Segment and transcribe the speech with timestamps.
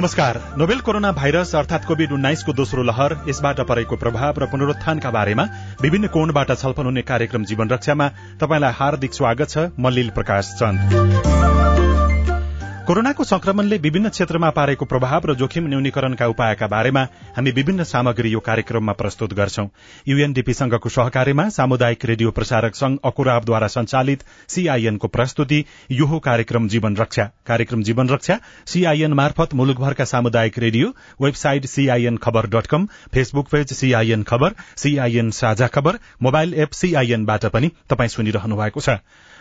[0.00, 5.44] नमस्कार। Novel corona virus अर्थात covid उन्नाइसको दोस्रो लहर यसबाट परेको प्रभाव र पुनरुत्थानका बारेमा
[5.82, 8.08] विभिन्न कोणबाट छलफल हुने कार्यक्रम जीवन रक्षामा
[8.40, 11.69] तपाईँलाई हार्दिक स्वागत छ म लील प्रकाश चन्द।
[12.90, 17.02] कोरोनाको संक्रमणले विभिन्न क्षेत्रमा पारेको प्रभाव र जोखिम न्यूनीकरणका उपायका बारेमा
[17.36, 19.66] हामी विभिन्न सामग्री यो कार्यक्रममा प्रस्तुत गर्छौं।
[20.08, 27.30] यूएनडीपीसँगको सहकार्यमा सामुदायिक रेडियो प्रसारक संघ अकुराबद्वारा संचालित सीआईएनको प्रस्तुति यो हो कार्यक्रम जीवन रक्षा।
[27.46, 33.72] कार्यक्रम जीवन रक्षा सीआईएन मार्फत मुलुकभरका सामुदायिक radio website CIN Khabar dot com Facebook page
[33.74, 38.98] CIN Khabar CIN साझा खबर मोबाइल एप सीआईएनबाट पनि तपाईँ सुनिरहनु भएको छ।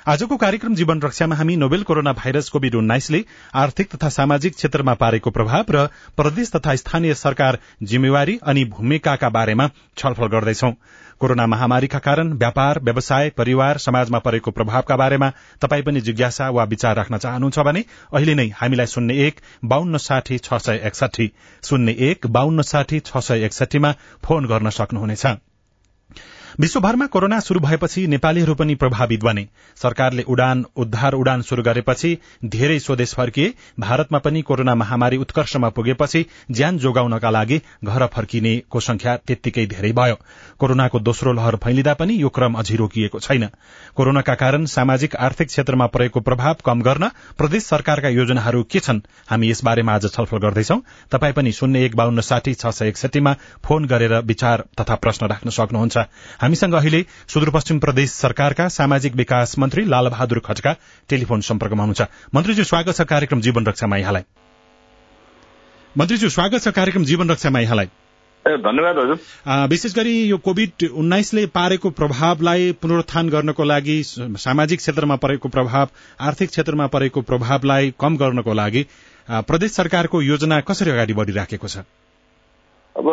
[0.08, 5.30] आजको कार्यक्रम जीवन रक्षामा हामी नोबेल कोरोना भाइरस कोविड उन्नाइसले आर्थिक तथा सामाजिक क्षेत्रमा पारेको
[5.30, 5.86] प्रभाव र
[6.18, 9.68] प्रदेश तथा स्थानीय सरकार जिम्मेवारी अनि भूमिकाका बारेमा
[9.98, 10.72] छलफल गर्दैछौ।
[11.20, 16.96] कोरोना महामारीका कारण व्यापार व्यवसाय परिवार समाजमा परेको प्रभावका बारेमा तपाई पनि जिज्ञासा वा विचार
[16.96, 21.32] राख्न चाहनुहुन्छ भने अहिले नै हामीलाई शून्य एक बान्न साठी छ सय एकसठी
[21.64, 25.26] शून्य एक बान्न साठी छ सय एकसठीमा फोन गर्न सक्नुहुनेछ।
[26.60, 29.48] विश्वभरमा कोरोना शुरू भएपछि नेपालीहरू पनि प्रभावित बने।
[29.78, 36.26] सरकारले उडान उद्धार उडान शुरू गरेपछि धेरै स्वदेश फर्किए। भारतमा पनि कोरोना महामारी उत्कर्षमा पुगेपछि
[36.52, 40.16] ज्यान जोगाउनका लागि घर फर्किनेको संख्या त्यत्तिकै धेरै भयो।
[40.60, 43.48] कोरोनाको दोस्रो लहर फैलिँदा पनि यो क्रम अझै रोकिएको छैन।
[43.96, 49.50] कोरोनाका कारण सामाजिक आर्थिक क्षेत्रमा परेको प्रभाव कम गर्न प्रदेश सरकारका योजनाहरू के छन् हामी
[49.52, 50.78] यसबारेमा आज छलफल गर्दैछौ।
[51.12, 55.50] तपाई पनि शून्य एक बान्न साठी छ सय एकसठीमा फोन गरेर विचार तथा प्रश्न राख्न
[55.50, 55.98] सक्नुहुन्छ।
[56.42, 60.72] हामीसँग अहिले सुदूरपश्चिम प्रदेश सरकारका सामाजिक विकास मन्त्री लालबहादुर खड्का
[61.10, 64.24] टेलिफोन सम्पर्कमा हुनुहुन्छ। मन्त्रीज्यू स्वागत छ कार्यक्रम जीवन रक्षामा यहाँलाई
[65.96, 67.90] मन्त्रीज्यू स्वागत छ कार्यक्रम जीवन रक्षामा यहाँलाई
[68.46, 75.50] धन्यवाद हजुर। विशेष गरी यो कोविड उन्नाइसले पारेको प्रभावलाई पुनरुत्थान गर्नको लागि सामाजिक क्षेत्रमा परेको
[75.50, 75.90] प्रभाव
[76.20, 78.86] आर्थिक क्षेत्रमा परेको प्रभावलाई कम गर्नको लागि
[79.28, 81.84] प्रदेश सरकारको योजना कसरी अगाडि बढ़िराखेको छ?
[83.00, 83.08] अब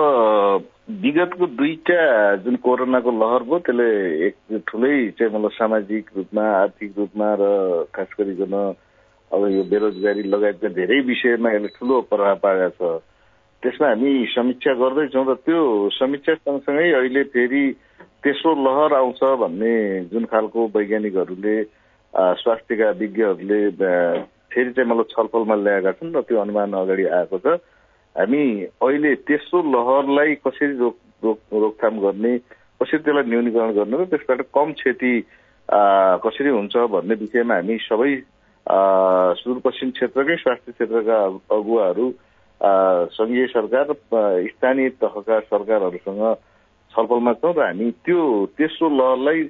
[1.02, 2.00] विगतको दुईटा
[2.44, 3.86] जुन कोरोनाको लहर भयो त्यसले
[4.26, 7.44] एक ठुलै चाहिँ मतलब सामाजिक रूपमा आर्थिक रूपमा र
[7.94, 8.54] खास गरिकन
[9.30, 13.02] अब यो बेरोजगारी लगायतका धेरै विषयमा यसले ठुलो प्रभाव पारेको छ।
[13.62, 15.62] त्यसमा हामी समीक्षा गर्दैछौँ र त्यो
[15.94, 17.62] समीक्षा सँगसँगै अहिले फेरि
[18.26, 19.74] तेस्रो लहर आउँछ भन्ने
[20.10, 21.56] जुन खालको वैज्ञानिकहरूले
[22.42, 23.60] स्वास्थ्यका विज्ञहरूले
[24.50, 27.58] फेरि चाहिँ मतलब छलफलमा ल्याएका छन् र त्यो अनुमान अगाडि आएको छ।
[28.18, 28.44] हामी
[28.82, 32.32] अहिले तेस्रो लहरलाई कसरी रोक रोक रोकथाम गर्ने
[32.80, 35.12] कसरी त्यसलाई न्यूनीकरण गर्ने र त्यसबाट कम क्षति
[36.24, 38.12] कसरी हुन्छ भन्ने विषयमा हामी सबै
[39.40, 41.18] सुदूरपश्चिम क्षेत्रकै स्वास्थ्य क्षेत्रका
[41.56, 42.06] अगुवाहरू
[43.20, 43.92] सङ्घीय सरकार
[44.48, 46.24] स्थानीय तहका सरकारहरूसँग
[46.94, 48.20] छलफलमा छौँ र हामी त्यो
[48.58, 49.40] तेस्रो लहरलाई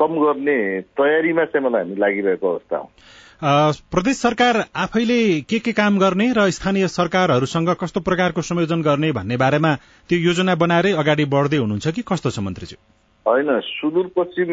[0.00, 0.58] कम गर्ने
[0.96, 2.88] तयारीमा चाहिँ मलाई हामी लागिरहेको अवस्था हो।
[3.42, 9.36] प्रदेश सरकार आफैले के के काम गर्ने र स्थानीय सरकारहरूसँग कस्तो प्रकारको संयोजन गर्ने भन्ने
[9.36, 9.74] बारेमा
[10.10, 12.78] त्यो योजना बनाएरै अगाडि बढ्दै हुनुहुन्छ कि कस्तो छ मन्त्रीज्यू
[13.26, 14.50] होइन सुदूरपश्चिम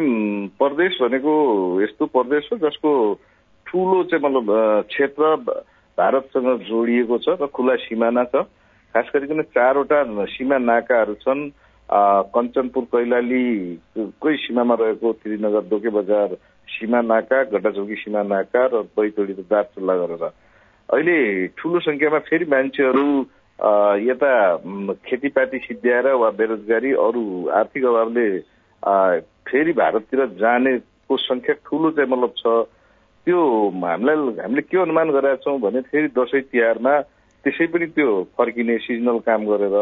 [0.61, 1.33] प्रदेश भनेको
[1.81, 2.91] यस्तो प्रदेश हो जसको
[3.65, 4.53] ठुलो चाहिँ मतलब
[4.87, 5.35] क्षेत्र
[5.97, 8.45] भारतसँग जोडिएको छ र खुला सिमाना छ।
[8.95, 11.49] खास गरिकन चारवटा सीमा नाकाहरू छन्।
[12.35, 16.29] कञ्चनपुर कैलालीकै सीमामा रहेको त्रिनगर दोके बजार
[16.67, 20.23] सीमा नाका गड्डाचौकी सीमा नाका र बैतडी र दार्चुल्ला गरेर।
[20.89, 21.17] अहिले
[21.57, 23.07] ठुलो संख्यामा फेरि मान्छेहरू
[24.05, 24.31] यता
[25.05, 27.23] खेतीपाती सिद्ध्याएर वा बेरोजगारी अरू
[27.59, 28.27] आर्थिक अभावले
[29.47, 32.45] फेरि भारततिर जानेको संख्या ठुलो चाहिँ मतलब छ।
[33.27, 33.39] त्यो
[33.81, 36.93] हामीलाई हामीले के अनुमान गरेका छौँ भने फेरि दसैँ तिहारमा
[37.45, 39.77] त्यसै पनि त्यो फर्किने सिजनल काम गरेर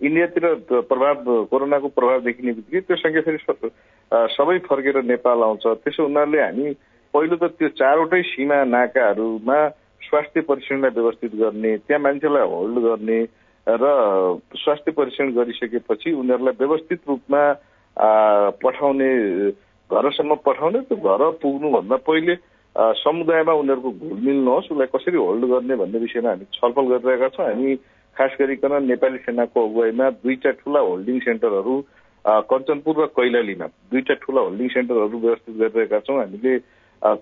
[0.00, 0.44] इन्डियातिर
[0.88, 3.38] प्रभाव कोरोनाको प्रभाव देखिने बित्तिकै त्यो सङ्ख्या फेरि
[4.36, 6.72] सबै फर्केर नेपाल आउँछ। त्यसो हुनाले हामी
[7.14, 9.58] पहिलो त त्यो चारवटै सीमा नाकाहरूमा
[10.08, 13.18] स्वास्थ्य परीक्षणलाई व्यवस्थित गर्ने त्यहाँ मान्छेलाई होल्ड गर्ने
[13.66, 13.84] र
[14.56, 17.42] स्वास्थ्य परीक्षण गरिसकेपछि उनीहरूलाई व्यवस्थित रूपमा
[18.64, 19.10] पठाउने
[19.90, 22.34] घरसम्म पठाउने त्यो घर पुग्नुभन्दा पहिले
[22.76, 27.74] समुदायमा उनीहरूको घुलमिल नहोस् उसलाई कसरी होल्ड गर्ने भन्ने विषयमा हामी छलफल गरिरहेका छौँ। हामी
[28.16, 31.74] खास गरिकन नेपाली सेनाको अगुवाईमा दुईटा ठुला होल्डिङ सेन्टरहरू
[32.50, 36.58] कञ्चनपुर र कैलालीमा दुईटा ठुला होल्डिङ सेन्टरहरू व्यवस्थित गरिरहेका छौँ। हामीले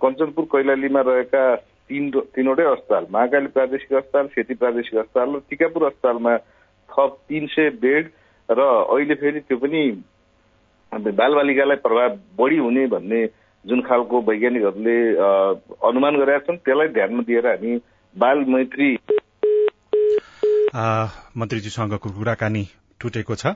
[0.02, 1.42] कञ्चनपुर कैलालीमा रहेका
[1.88, 6.36] तिन तिनवटै अस्पताल महाकाली प्रादेशिक अस्पताल सेती प्रादेशिक अस्पताल र टिकापुर अस्पतालमा
[6.88, 8.10] थप तिन सय बेड
[8.48, 9.82] र अहिले फेरि त्यो पनि
[10.92, 13.24] बालबालिकालाई प्रभाव बढी हुने भन्ने
[13.64, 14.98] जुन खालको वैज्ञानिकहरूले
[15.88, 17.76] अनुमान गरेका छन् त्यसलाई ध्यानमा दिएर हामी
[18.16, 18.88] बाल मैत्री
[21.38, 22.64] मन्त्रीजीसँगको कुराकानी
[23.00, 23.54] टुटेको छ।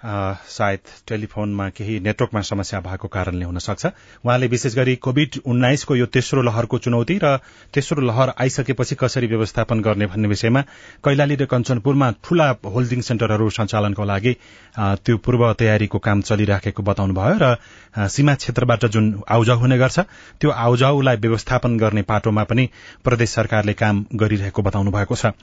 [0.00, 0.78] सायद
[1.08, 3.86] टेलिफोनमा केही नेटवर्कमा समस्या भएको कारणले हुन सक्छ
[4.24, 7.36] उहाँले विशेष गरी कोविड उन्नाइसको यो तेस्रो लहरको चुनौती र
[7.74, 10.60] तेस्रो लहर आइसकेपछि कसरी व्यवस्थापन गर्ने भन्ने विषयमा
[11.04, 14.34] कैलाली र कञ्चनपुरमा ठूला होल्डिङ सेन्टरहरू सञ्चालनको लागि
[14.76, 19.98] त्यो पूर्व तयारीको काम चलिराखेको बताउनुभयो र सीमा क्षेत्रबाट जुन आउजाउ हुने गर्छ
[20.40, 22.68] त्यो आउजाउलाई व्यवस्थापन गर्ने पाटोमा पनि
[23.04, 25.34] प्रदेश सरकारले काम गरिरहेको बताउनु भएको छ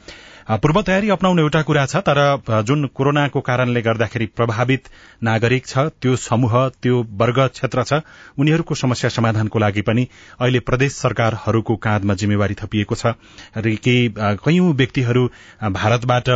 [0.47, 2.19] पूर्व तयारी अप्नाउनु एउटा कुरा छ तर
[2.63, 4.89] जुन कोरोनाको कारणले गर्दाखेरि प्रभावित
[5.23, 8.01] नागरिक छ त्यो समूह त्यो वर्ग क्षेत्र छ।
[8.37, 10.07] उनीहरूको समस्या समाधानको लागि पनि
[10.39, 13.17] अहिले प्रदेश सरकारहरूको काँधमा जिम्मेवारी थपिएको छ।
[13.57, 14.13] र केही
[14.45, 15.23] कैयौं व्यक्तिहरू
[15.71, 16.29] भारतबाट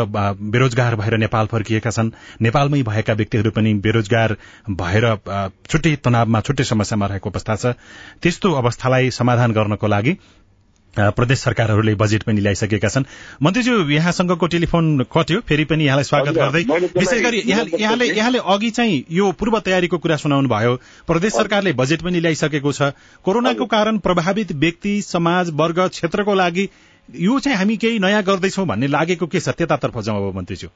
[0.50, 2.12] बेरोजगार भएर नेपाल फर्किएका छन्।
[2.42, 4.36] नेपालमै भएका व्यक्तिहरू पनि बेरोजगार
[4.74, 5.06] भएर
[5.70, 7.66] छुट्टै तनावमा छुट्टै समस्यामा रहेको अवस्था छ।
[8.22, 10.18] त्यस्तो अवस्थालाई समाधान गर्नको लागि
[10.98, 13.04] प्रदेश सरकारहरूले बजेट पनि ल्याइसकेका छन्।
[13.44, 16.64] मन्त्रीज्यू यहाँसँगको टेलिफोन कट्यो फेरि पनि यहाँलाई स्वागत गर्दै।
[16.98, 20.76] विशेष गरी यहाँले यहाँले अघि चाहिँ यो पूर्व तयारीको कुरा सुनाउनु भयो।
[21.08, 22.92] प्रदेश सरकारले बजेट पनि ल्याइसकेको छ।
[23.26, 26.70] कोरोनाको कारण प्रभावित व्यक्ति समाज वर्ग क्षेत्रको लागि
[27.10, 30.70] यो चाहिँ हामी केही नयाँ गर्दैछौ भन्ने लागेको के छ त्यतातर्फ जाउँ अब मन्त्रीज्यू?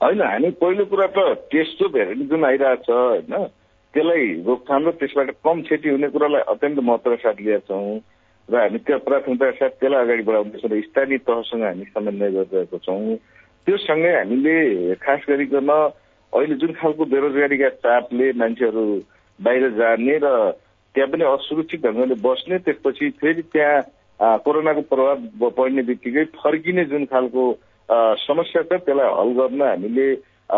[0.00, 3.46] होइन हामी पहिलो कुरा त टेस्टो भेरिएन्ट जुन आइरहेको छ होइन
[3.94, 7.98] त्यसलाई रोकथाम र त्यसबाट कम क्षति हुने कुरालाई अत्यन्त महत्वका साथ लिएका छौँ।
[8.48, 13.16] र हामी त्यो प्राथमिकताका साथ त्यसलाई अगाडि बढाउँदैछौँ र स्थानीय तहसँग हामी समन्वय गरिरहेको छौँ
[13.66, 14.54] त्यो सँगै हामीले
[14.98, 18.84] खास गरिकन अहिले जुन खालको बेरोजगारीका चापले मान्छेहरू
[19.38, 20.28] बाहिर जाने र
[20.94, 27.44] त्यहाँ पनि असुरक्षित ढङ्गले बस्ने त्यसपछि फेरि त्यहाँ कोरोनाको प्रभाव पर्ने बित्तिकै फर्किने जुन खालको
[28.20, 30.06] समस्या छ त्यसलाई हल गर्न हामीले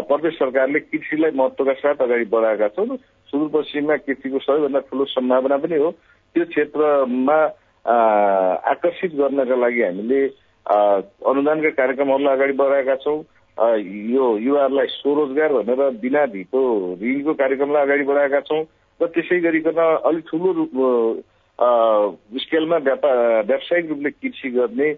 [0.02, 2.96] प्रदेश सरकारले कृषिलाई महत्वका साथ अगाडि बढाएका छौँ
[3.32, 5.90] सुदूरपश्चिममा कृषिको सबैभन्दा ठुलो सम्भावना पनि हो
[6.34, 7.38] त्यो क्षेत्रमा
[7.85, 10.21] आकर्षित गर्नका लागि हामीले
[10.67, 13.23] अनुदानका कार्यक्रमहरूलाई अगाडि बढाएका छौँ।
[13.56, 16.61] यो युवाहरूलाई स्वरोजगार भनेर बिना धितो
[17.03, 18.62] ऋणको कार्यक्रमलाई अगाडि बढाएका छौँ
[19.00, 20.75] र त्यसै गरिकन अलिक ठुलो रूप
[22.41, 23.17] स्केलमा व्यापार
[23.47, 24.88] व्यावसायिक रूपले कृषि गर्ने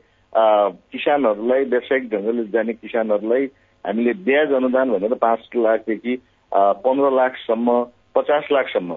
[0.93, 3.47] किसानहरूलाई व्यावसायिक ढङ्गले जाने किसानहरूलाई
[3.85, 6.17] हामीले ब्याज अनुदान भनेर पाँच लाखदेखि
[6.53, 7.83] पन्ध्र लाखसम्म
[8.15, 8.97] पचास लाखसम्म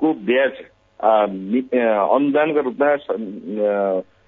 [0.00, 0.64] को ब्याज
[1.00, 2.90] अनुदानका रूपमा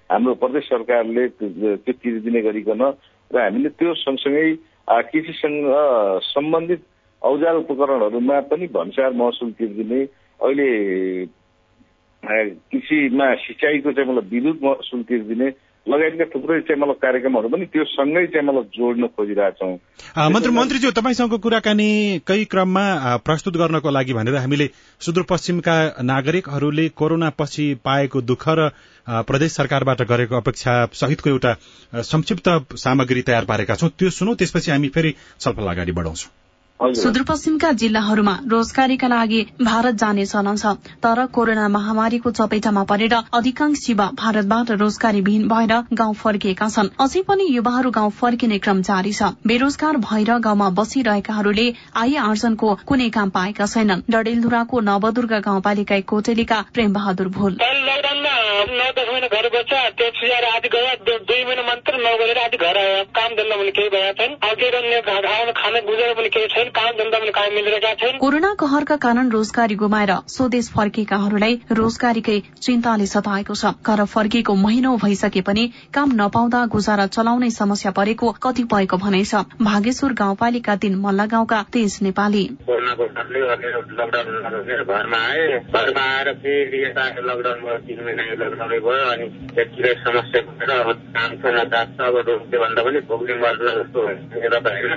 [0.09, 2.81] हाम्रो प्रदेश सरकारले त्यो तिरिदिने गरिकन
[3.31, 4.47] र हामीले त्यो सँगसँगै
[5.07, 5.57] कृषिसँग
[6.25, 6.81] सम्बन्धित
[7.21, 10.01] औजार उपकरणहरूमा पनि भन्सार महसुल तिर्दिने
[10.39, 10.69] अहिले
[12.23, 15.49] कृषिमा सिँचाइको चाहिँ मतलब विद्युत महसुल तिर्दिने
[15.89, 19.73] लगायतका थुप्रै चाहिँ कार्यक्रमहरू पनि त्यो सँगै चाहिँ मतलब जोड्न खोजिरहेछौँ।
[20.29, 22.85] मन्त्री मन्त्रीज्यू तपाईँसँग कुराकानीकै क्रममा
[23.25, 24.69] प्रस्तुत गर्नको लागि भनेर हामीले
[25.01, 28.69] सुदूरपश्चिमका नागरिकहरूले कोरोना पछि पाएको दुःख र
[29.27, 31.53] प्रदेश सरकारबाट गरेको अपेक्षा सहितको एउटा
[32.09, 36.48] संक्षिप्त सामग्री तयार पारेका छौं। त्यो सुनौ त्यसपछि हामी फेरि छलफल अगाडि बढाउँछौं।
[36.79, 40.71] सुदूरपश्चिमका जिल्लाहरूमा रोजगारीका लागि भारत जाने चलन छ
[41.03, 47.21] तर कोरोना महामारीको चपेटामा परेर अधिकांश युवा भारतबाट रोजगारी विहीन भएर गाउँ फर्किएका छन्। अझै
[47.27, 53.29] पनि युवाहरू गाउँ फर्किने क्रम जारी छ। बेरोजगार भएर गाउँमा बसिरहेकाहरूले आय आर्जनको कुनै काम
[53.29, 57.59] पाएका छैनन्। डडेलधुराको नवदुर्गा गाउँपालिका कोटेलीका प्रेम बहादुर भोल
[58.59, 63.03] नौ दस महिना घर बच्चा त्यसपछि आज गया दुई महिना मात्र नगरेर आज घर आयो।
[63.15, 64.67] काम धन्दा पनि केही भएका छैन। अब के
[65.59, 69.75] खाना गुजारा पनि केही छैन। काम धन्दा पनि काम मिलिरहेका छैन। कोरोना कहरका कारण रोजगारी
[69.75, 77.05] गुमाएर स्वदेश फर्किएकाहरूलाई रोजगारीकै चिन्ताले सताएको छ। घर फर्किएको महिनौ भइसके पनि काम नपाउँदा गुजारा
[77.07, 82.43] चलाउने समस्या परेको कतिपयको भनाइ छ। भागेश्वर गाउँपालिका तीन मल्ला गाउँका तेज नेपाली।
[84.89, 86.79] घरमा आए। घरमा आएर फेरि
[87.29, 89.25] लकडाउन भयो अनि
[89.55, 90.41] त्यतिकै समस्या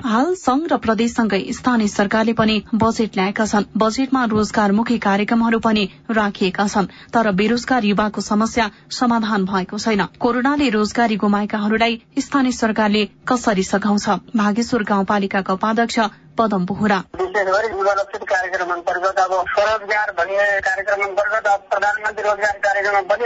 [0.04, 6.66] हाल संघ र प्रदेशसँगै स्थानीय सरकारले पनि बजेट ल्याएका छन्। बजेटमा रोजगारमुखी कार्यक्रमहरू पनि राखिएका
[6.66, 14.08] छन्। तर बेरोजगार युवाको समस्या समाधान भएको छैन। कोरोनाले रोजगारी गुमाएकाहरूलाई स्थानीय सरकारले कसरी सघाउँछ?
[14.36, 15.98] भागेश्वर गाउँपालिकाका उपाध्यक्ष
[16.38, 22.24] पदम बोहरा। विशेष गरी युवा लक्षित कार्यक्रम अन्तर्गत अब स्वरोजगार भन्ने कार्यक्रम अन्तर्गत अब प्रधानमन्त्री
[22.28, 23.24] रोजगार कार्यक्रम पनि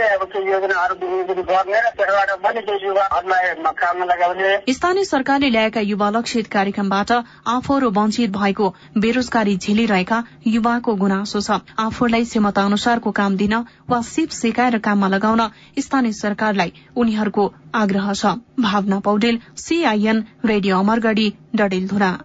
[4.69, 7.11] स्थानीय सरकारले ल्याएका युवा लक्षित कार्यक्रमबाट
[7.47, 13.53] आफूहरू वञ्चित भएको बेरोजगारी झेलिरहेका युवाको गुनासो छ। आफूलाई क्षमता अनुसारको काम दिन
[13.89, 15.41] वा सिप सिकाएर काममा लगाउन
[15.79, 18.25] स्थानीय सरकारलाई उनीहरूको आग्रह छ।
[18.59, 22.17] Bhawana Paudel CIN radio Amargadhi Dadeldhura.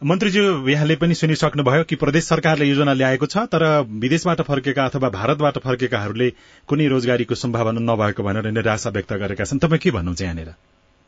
[0.00, 3.64] मन्त्रीज्यू यहाँले पनि सुनिसक्नुभयो कि प्रदेश सरकारले योजना ल्याएको छ तर
[4.00, 6.28] विदेशबाट फर्केका अथवा भारतबाट फर्केकाहरूले
[6.68, 10.48] कुनै रोजगारीको सम्भावना नभएको भनेर निराशा व्यक्त गरेका छन्। तपाईँ के भन्नुहुन्छ यहाँनिर?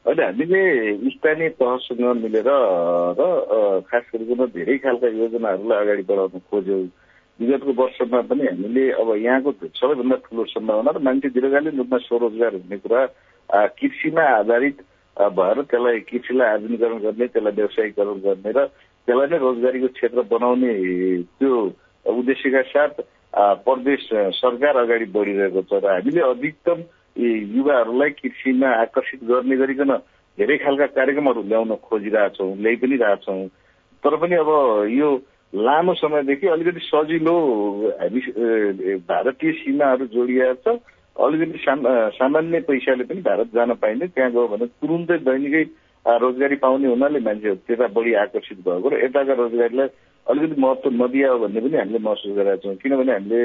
[0.04, 0.61] होइन हामीले
[1.08, 2.50] स्थानीय तहसँग मिलेर
[3.16, 6.84] र खास गरिकन धेरै खालका योजनाहरूलाई अगाडि बढाउन खोज्यौँ।
[7.40, 12.76] विगतको वर्षमा पनि हामीले अब यहाँको सबैभन्दा ठुलो सम्भावना र मान्छे दीर्घकालीन रूपमा स्वरोजगार हुने
[12.84, 13.00] कुरा
[13.72, 14.76] कृषिमा आधारित
[15.16, 18.66] भएर त्यसलाई कृषिलाई आधुनिकरण गर्ने त्यसलाई व्यवसायीकरण गर्ने र
[19.09, 20.73] त्यसलाई नै रोजगारीको क्षेत्र बनाउने
[21.38, 21.52] त्यो
[22.07, 22.95] उद्देश्यका साथ
[23.66, 24.09] प्रदेश
[24.40, 26.78] सरकार अगाडि बढिरहेको छ र हामीले अधिकतम
[27.57, 29.92] युवाहरूलाई कृषिमा आकर्षित गर्ने गरिकन
[30.38, 33.49] धेरै खालका कार्यक्रमहरू ल्याउन खोजिरहेछौँ ल्याइ पनि रहेछौँ।
[34.04, 34.50] तर पनि अब
[34.90, 35.09] यो
[35.52, 37.35] लामो समयदेखि अलिकति सजिलो
[38.00, 38.21] हामी
[39.04, 40.81] भारतीय सीमाहरू जोडिएको छ।
[41.16, 41.59] अलिकति
[42.12, 45.64] सामान्य पैसाले पनि भारत जान पाइने त्यहाँ गयो भने तुरुन्तै दैनिकै
[46.07, 49.88] रोजगारी पाउने हुनाले मान्छेहरू त्यता बढी आकर्षित भएको र यताका रोजगारीलाई
[50.26, 53.42] अलिकति महत्व नदिया भन्ने पनि हामीले महसुस गरेका छौँ किनभने हामीले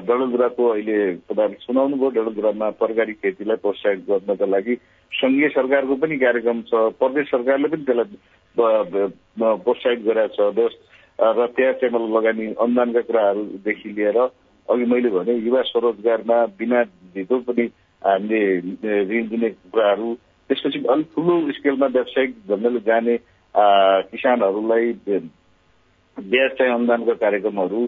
[0.00, 4.74] डडेलधुराको अहिले तपाईँहरूले सुनाउनु भयो डडेलधुरामा तरकारी खेतीलाई प्रोत्साहित गर्नका लागि
[5.12, 9.06] सङ्घीय सरकारको पनि कार्यक्रम छ प्रदेश सरकारले पनि त्यसलाई
[9.58, 10.68] प्रोत्साहित गरेका छ
[11.18, 14.18] र त्यहाँ मतलब लगानी अनुदानका कुराहरूदेखि लिएर
[14.68, 16.82] अघि मैले भने युवा स्वरोजगारमा बिना
[17.14, 17.64] धितो पनि
[18.02, 18.40] हामीले
[19.04, 20.14] ऋण दिने कुराहरू
[20.50, 23.16] त्यसपछि अलिक ठुलो स्केलमा व्यावसायिक ढङ्गले जाने
[24.08, 24.92] किसानहरूलाई
[26.16, 27.82] ब्याज चाहिँ अनुदानका कार्यक्रमहरू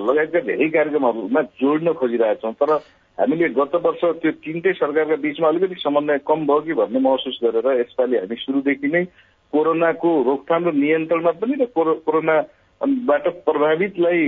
[0.00, 2.72] लगायतका धेरै कार्यक्रमहरूमा जोड्न खोजिरहेछौँ तर
[3.18, 7.68] हामीले गत वर्ष त्यो तिनटै सरकारका बिचमा अलिकति समन्वय कम भयो कि भन्ने महसुस गरेर
[7.76, 9.04] यसपालि हामी सुरुदेखि नै
[9.52, 14.24] कोरोनाको रोकथाम र नियन्त्रणमा पनि र कोरोनाबाट प्रभावितलाई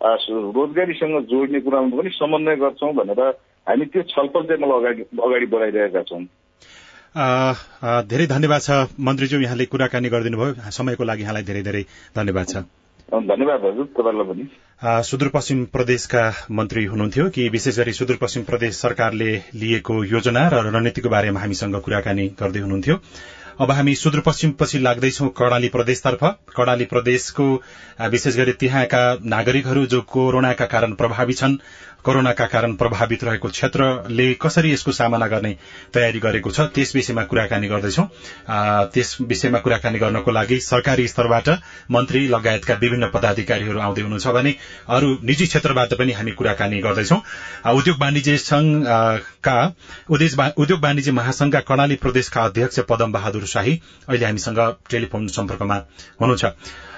[0.00, 3.20] रोजगारीसँग जोड्ने कुरामा पनि समन्वय गर्छौँ भनेर
[3.66, 6.24] हामी त्यो छलफल चाहिँ मलाई अगाडि अगाडि बढाइरहेका छौँ।
[8.06, 8.70] धेरै धन्यवाद छ
[9.00, 11.82] मन्त्रीज्यू यहाँले कुराकानी गरिदिनु भयो समयको लागि यहाँलाई धेरै धेरै
[12.16, 12.56] धन्यवाद छ।
[13.04, 14.44] धन्यवाद हजुर तपाईँलाई पनि।
[14.82, 21.40] सुदूरपश्चिम प्रदेशका मन्त्री हुनुहुन्थ्यो कि विशेष गरी सुदूरपश्चिम प्रदेश सरकारले लिएको योजना र रणनीतिको बारेमा
[21.40, 22.96] हामीसँग कुराकानी गर्दै हुनुहुन्थ्यो।
[23.60, 26.22] अब हामी सुदूरपश्चिमपछि लाग्दैछौ कर्णाली प्रदेशतर्फ।
[26.56, 27.46] कर्णाली प्रदेशको
[28.10, 31.56] विशेष गरी त्यहाँका नागरिकहरू जो कोरोनाका कारण प्रभावित छन्
[32.04, 35.52] कोरोनाका कारण प्रभावित रहेको क्षेत्रले कसरी यसको सामना गर्ने
[35.94, 38.02] तयारी गरेको छ त्यस विषयमा कुराकानी गर्दैछौ।
[38.92, 41.48] त्यस विषयमा कुराकानी गर्नको लागि सरकारी स्तरबाट
[41.90, 44.54] मन्त्री लगायतका विभिन्न पदाधिकारीहरू आउँदै हुनुहुन्छ भने
[44.90, 47.16] अरू निजी क्षेत्रबाट पनि हामी कुराकानी गर्दैछौ।
[47.72, 49.56] उद्योग वाणिज्य संघका
[50.10, 54.58] उद्योग वाणिज्य महासंघका कर्णाली प्रदेशका अध्यक्ष पदम बहादुर शाही। अहिले हामीसँग
[54.90, 55.76] टेलिफोन सम्पर्कमा
[56.20, 56.44] हुनुहुन्छ।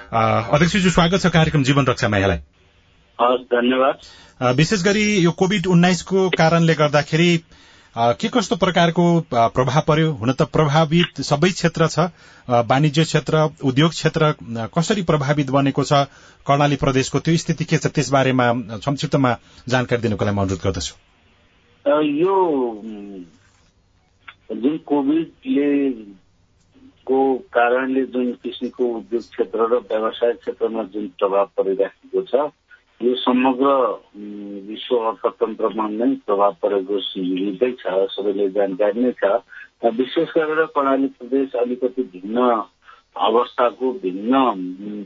[0.07, 2.39] अध्यक्षज्यू स्वागत छ कार्यक्रम जीवन रक्षामा यहाँलाई
[3.51, 7.31] धन्यवाद। विशेष गरी यो कोविड उन्नाइसको कारणले गर्दाखेरि
[7.95, 10.11] के कस्तो प्रकारको प्रभाव पर्यो?
[10.13, 11.99] हुन त प्रभावित सबै क्षेत्र छ।
[12.47, 14.31] वाणिज्य क्षेत्र उद्योग क्षेत्र
[14.69, 16.05] कसरी प्रभावित बनेको छ?
[16.45, 17.87] कर्णाली प्रदेशको त्यो स्थिति के छ?
[17.87, 18.45] त्यस बारेमा
[18.85, 19.31] संक्षिप्तमा
[19.67, 20.93] जानकारी दिनुको लागि अनुरोध गर्दछु।
[22.21, 22.35] यो
[24.53, 25.67] जुन कोविडले
[27.07, 27.17] को
[27.53, 32.49] कारणले जुन किसिमको उद्योग क्षेत्र र व्यवसाय क्षेत्रमा जुन प्रभाव परिराखेको छ
[33.01, 33.73] यो समग्र
[34.69, 39.37] विश्व अर्थतन्त्रमा नै प्रभाव परेको लिँदै छ सबैले जानकारी नै छ।
[39.93, 42.47] विशेष गरेर कर्णाली प्रदेश अलिकति भिन्न
[43.27, 44.41] अवस्थाको भिन्न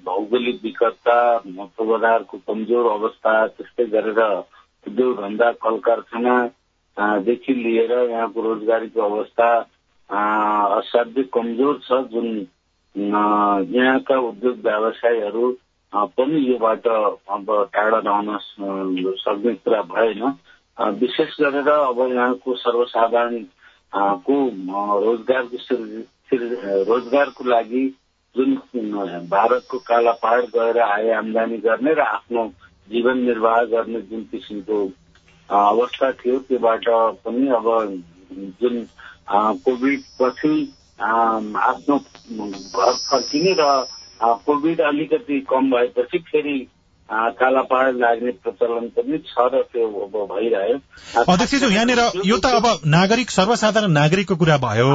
[0.05, 1.17] भौगोलिक विकटता
[1.48, 4.22] पूर्वाधारको कमजोर अवस्था त्यस्तै गरेर
[4.86, 9.50] उद्योग धन्दा कल कारखानादेखि लिएर यहाँको रोजगारीको अवस्था
[10.12, 12.27] असाध्यै कमजोर छ जुन
[12.96, 15.51] यहाँका उद्योग व्यवसायहरू
[15.94, 18.38] पनि योबाट अब टाढा रहन
[19.18, 20.24] सक्ने कुरा भएन
[21.00, 23.44] विशेष गरेर अब यहाँको सर्वसाधारण
[24.25, 24.38] को
[25.00, 25.75] रोजगारको
[26.84, 27.86] रोजगारको लागि
[28.36, 28.56] जुन
[29.27, 32.48] भारतको काला पहाड गएर आय आमदानी गर्ने र आफ्नो
[32.89, 34.86] जीवन निर्वाह गर्ने जुन किसिमको
[35.50, 36.89] अवस्था थियो त्योबाट
[37.24, 37.68] पनि अब
[38.62, 38.86] जुन
[39.33, 40.53] कोभिड पछि
[41.01, 43.63] आफ्नो घर फर्किने र
[44.45, 46.59] कोभिड अलिकति कम भएपछि फेरि
[47.09, 50.77] काला पहाड लाग्ने प्रचलन पनि छ र त्यो अब भइरह्यो।
[51.23, 54.91] अध्यक्षज्यू यहाँनिर यो त अब नागरिक सर्वसाधारण नागरिकको कुरा भयो।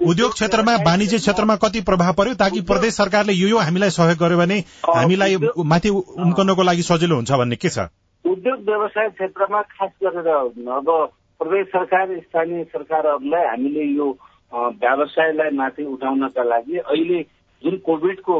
[0.00, 4.38] उद्योग क्षेत्रमा वाणिज्य क्षेत्रमा कति प्रभाव पर्यो ताकि प्रदेश सरकारले यो यो हामीलाई सहयोग गर्यो
[4.38, 5.36] भने हामीलाई
[5.72, 7.86] माथि उम्कनको लागि सजिलो हुन्छ भन्ने के छ?
[8.24, 10.88] उद्योग व्यवसाय क्षेत्रमा खास गरेर अब
[11.40, 14.08] प्रदेश सरकार स्थानीय सरकारहरूलाई हामीले यो
[14.52, 17.22] व्यवसायलाई माथि उठाउनका लागि अहिले
[17.62, 18.38] जुन कोभिडको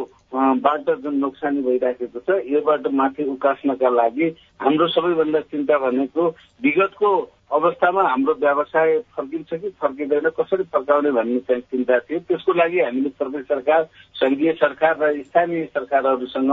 [0.64, 4.28] बाट जुन नोक्सानी भइराखेको छ योबाट माथि उकास्नका लागि
[4.60, 6.28] हाम्रो सबैभन्दा चिन्ता भनेको
[6.62, 7.10] विगतको
[7.58, 13.10] अवस्थामा हाम्रो व्यवसाय फर्किन्छ कि फर्किँदैन कसरी फर्काउने भन्ने चाहिँ चिन्ता थियो। त्यसको लागि हामीले
[13.18, 13.88] प्रदेश सरकार
[14.20, 16.52] संघीय सरकार र स्थानीय सरकारहरूसँग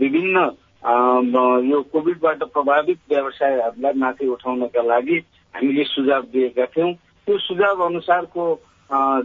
[0.00, 0.36] विभिन्न
[1.70, 5.18] यो कोभिडबाट प्रभावित व्यवसायहरूलाई माथि उठाउनका लागि
[5.54, 6.92] हामीले सुझाव दिएका थियौँ।
[7.26, 8.44] त्यो सुझाव अनुसारको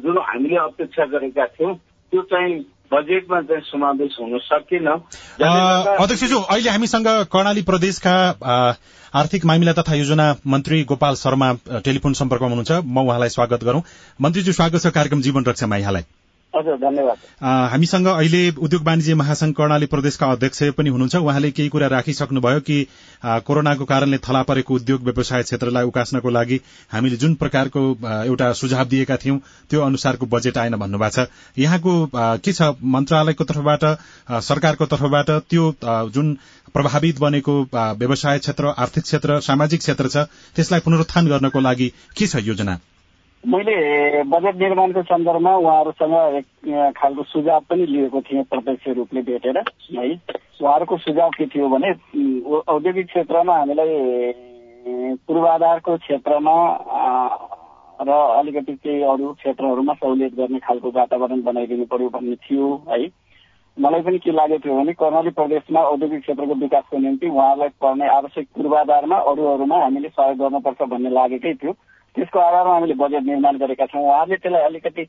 [0.03, 1.73] जुन हामीले अपेक्षा गरेका थियौँ
[2.11, 2.55] त्यो चाहिँ
[2.91, 8.15] बजेटमा चाहिँ समावेश हुन सकेन। अध्यक्षज्यू अहिले हामीसँग कर्णाली प्रदेशका
[9.13, 11.51] आर्थिक मामिला तथा योजना मन्त्री गोपाल शर्मा
[11.85, 13.81] टेलिफोन सम्पर्कमा हुनुहुन्छ। म उहाँलाई स्वागत गरौं।
[14.19, 16.05] मन्त्रीज्यू स्वागत छ कार्यक्रम जीवन रक्षामा यहाँलाई।
[16.55, 17.17] धन्यवाद।
[17.71, 22.77] हामीसँग अहिले उद्योग वाणिज्य महासंघ कर्णाली प्रदेशका अध्यक्ष पनि हुनुहुन्छ। उहाँले केही कुरा राखिसक्नुभयो कि
[23.45, 26.59] कोरोनाको कारणले थला परेको उद्योग व्यवसाय क्षेत्रलाई उकास्नको लागि
[26.91, 27.81] हामीले जुन प्रकारको
[28.23, 29.37] एउटा सुझाव दिएका थियौं
[29.69, 33.83] त्यो अनुसारको बजेट आएन भन्नुभएको छ। यहाँको के छ मन्त्रालयको तर्फबाट
[34.43, 35.63] सरकारको तर्फबाट त्यो
[36.09, 36.37] जुन
[36.73, 42.43] प्रभावित बनेको व्यवसाय क्षेत्र आर्थिक क्षेत्र सामाजिक क्षेत्र छ त्यसलाई पुनरुत्थान गर्नको लागि के छ
[42.43, 42.79] योजना?
[43.45, 50.09] मैले बजेट निर्माणको सन्दर्भमा उहाँहरूसँग एक खालको सुझाव पनि लिएको थिएँ प्रत्यक्ष रूपले भेटेर है।
[50.61, 51.91] उहाँहरूको सुझाव के थियो भने
[52.65, 54.33] औद्योगिक क्षेत्रमा हामीलाई
[55.29, 56.55] पूर्वाधारको क्षेत्रमा
[58.01, 63.05] र अलिकति केही अरू क्षेत्रहरूमा सहुलियत गर्ने खालको वातावरण बनाइदिनु पर्यो भन्ने थियो है।
[63.77, 68.47] मलाई पनि के लागेको थियो भने कर्णाली प्रदेशमा औद्योगिक क्षेत्रको विकासको निम्ति उहाँलाई पर्ने आवश्यक
[68.55, 71.73] पूर्वाधारमा अरूहरूमा हामीले सहयोग गर्नुपर्छ भन्ने लागेकै थियो।
[72.15, 75.03] त्यसको आधारमा हामीले बजेट निर्माण गरेका छौँ। उहाँले त्यसलाई अलिकति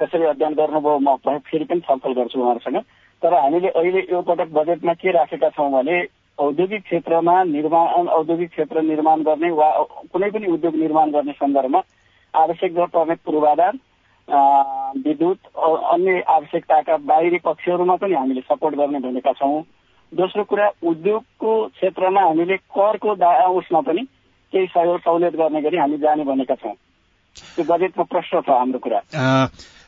[0.00, 2.78] कसरी अध्ययन गर्नुभयो म फेरि पनि छलफल गर्छु उहाँहरूसँग।
[3.22, 5.96] तर हामीले अहिले यो पटक बजेटमा के राखेका छौँ भने
[6.38, 9.68] औद्योगिक क्षेत्रमा निर्माण औद्योगिक क्षेत्र निर्माण गर्ने वा
[10.12, 11.80] कुनै पनि उद्योग निर्माण गर्ने सन्दर्भमा
[12.34, 13.74] आवश्यक पर्ने पूर्वाधार
[14.98, 15.38] विद्युत
[15.92, 19.62] अन्य आवश्यकताका बाहिरी पक्षहरूमा पनि हामीले सपोर्ट गर्ने भनेका छौँ।
[20.12, 23.10] दोस्रो कुरा उद्योगको क्षेत्रमा हामीले करको
[23.58, 24.02] उसमा पनि
[24.52, 26.74] केही सहयोग सहुलियत गर्ने गरी हामी जाने भनेका छौँ।
[27.56, 29.00] त्यो बजेटको प्रश्न छ हाम्रो कुरा।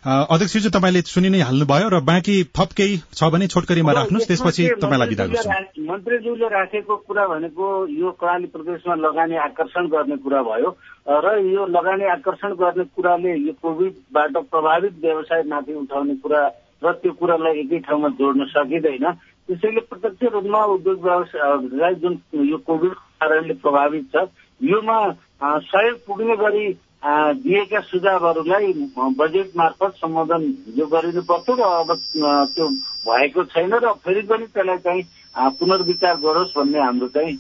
[0.05, 5.09] अध्यक्षज्यू तपाईँले सुनि नै हाल्नुभयो र बाँकी थप केही छ भने छोटकरीमा राख्नुहोस् त्यसपछि तपाईँलाई
[5.09, 7.65] विदा गर्छु। मन्त्रीज्यूले राखेको कुरा भनेको
[8.01, 10.69] यो कर्णाली प्रदेशमा लगानी आकर्षण गर्ने कुरा भयो
[11.09, 16.43] र यो लगानी आकर्षण गर्ने कुराले यो कोभिडबाट प्रभावित व्यवसाय माथि उठाउने कुरा
[16.85, 19.07] र त्यो कुरालाई एकै ठाउँमा जोड्न सकिँदैन।
[19.49, 24.29] त्यसैले प्रत्यक्ष रूपमा उद्योग व्यवसाय जुन यो कोभिड कारणले प्रभावित छ
[24.65, 24.99] योमा
[25.43, 26.67] सहयोग पुग्ने गरी
[27.39, 28.73] दिएका सुझावहरूलाई
[29.15, 30.43] बजेट मार्फत सम्बोधन
[30.75, 31.91] यो गरिनु पर्थ्यो र अब
[32.51, 32.69] त्यो
[33.05, 35.03] भएको छैन र फेरि पनि त्यसलाई चाहिँ
[35.55, 37.37] पुनर्विचार गरोस् भन्ने हाम्रो चाहिँ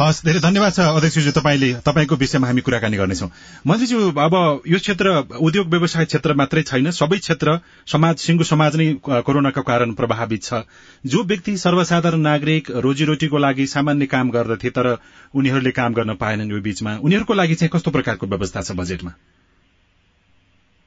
[0.00, 3.30] हस् धेरै धन्यवाद छ अध्यक्षज्यू तपाईँले तपाईँको विषयमा हामी कुराकानी गर्नेछौँ।
[3.66, 4.34] मन्त्रीज्यू अब
[4.66, 5.06] यो क्षेत्र
[5.38, 8.86] उद्योग व्यवसाय क्षेत्र मात्रै छैन सबै क्षेत्र समाज सिङ्गो समाज नै
[9.22, 10.66] कोरोनाको कारण प्रभावित छ।
[11.06, 14.98] जो व्यक्ति सर्वसाधारण नागरिक रोजीरोटीको लागि सामान्य काम गर्दथे तर
[15.34, 19.12] उनीहरूले काम गर्न पाएनन् यो बीचमा उनीहरूको लागि चाहिँ कस्तो प्रकारको व्यवस्था छ बजेटमा?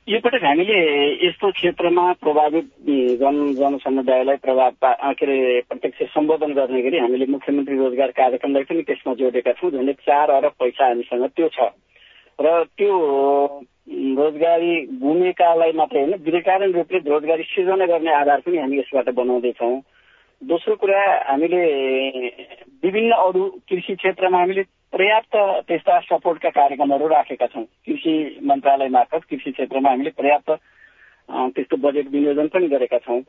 [0.08, 0.76] यो पटक हामीले
[1.28, 2.68] यस्तो क्षेत्रमा प्रभावित
[3.20, 9.14] जन जनसमुदायलाई प्रभाव के अरे प्रत्यक्ष सम्बोधन गर्ने गरी हामीले मुख्यमन्त्री रोजगार कार्यक्रमलाई पनि त्यसमा
[9.20, 11.60] जोडेका छौँ झन्डै चार अरब पैसा हामीसँग त्यो छ।
[12.40, 12.94] र त्यो
[14.16, 19.76] रोजगारी भूमिकालाई मात्रै होइन दीर्घकालीन रूपले रोजगारी सृजना गर्ने आधार पनि हामी यसबाट बनाउँदैछौँ।
[20.42, 21.60] दोस्रो कुरा हामीले
[22.84, 25.36] विभिन्न अरू कृषि क्षेत्रमा हामीले पर्याप्त
[25.68, 30.50] त्यस्ता सपोर्टका कार्यक्रमहरू राखेका छौँ। कृषि मन्त्रालय मार्फत कृषि क्षेत्रमा हामीले पर्याप्त
[31.56, 33.20] त्यस्तो बजेट विनियोजन पनि गरेका छौँ।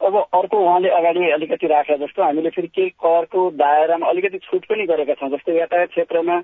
[0.00, 4.86] अब अर्को उहाँले अगाडि अलिकति राखे जस्तो हामीले फेरि केही करको दायरामा अलिकति छुट पनि
[4.86, 6.40] गरेका छौँ जस्तै यातायात क्षेत्रमा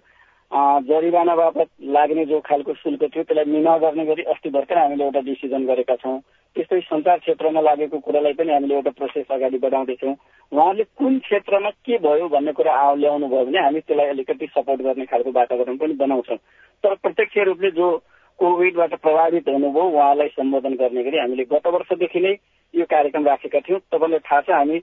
[0.53, 5.21] जरिवाना बापत लाग्ने जो खालको शुल्क थियो त्यसलाई मिना गर्ने गरी अस्ति भर्खर हामीले एउटा
[5.21, 6.19] डिसिजन गरेका छौँ।
[6.57, 10.15] त्यस्तै सञ्चार क्षेत्रमा लागेको कुरालाई पनि हामीले एउटा प्रोसेस अगाडि बढाउँदैछौँ।
[10.53, 15.05] उहाँले कुन क्षेत्रमा के भयो भन्ने कुरा ल्याउनु भयो भने हामी त्यसलाई अलिकति सपोर्ट गर्ने
[15.11, 16.39] खालको वातावरण पनि बनाउँछौँ।
[16.85, 17.91] तर प्रत्यक्ष रूपले जो
[18.39, 22.35] कोभिडबाट प्रभावित हुनुभयो उहाँलाई सम्बोधन गर्ने गरी हामीले गत वर्षदेखि नै
[22.75, 24.79] यो कार्यक्रम राखेका थियौँ। तपाईँलाई थाहा छ हामी